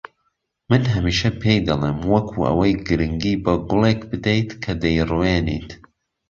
[0.69, 5.69] من هەمیشە پێی دەڵێم وەکو ئەوەی گرنگی بە گوڵێک بدەیت کە دەیڕوێنیت